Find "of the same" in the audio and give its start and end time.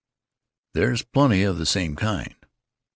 1.43-1.95